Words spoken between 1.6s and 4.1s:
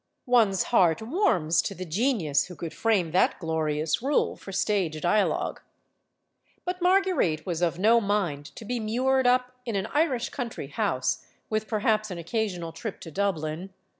to the genius who could frame that glorious